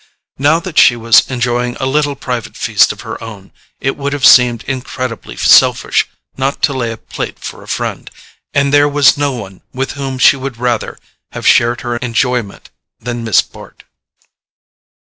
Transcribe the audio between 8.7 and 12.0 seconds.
there was no one with whom she would rather have shared her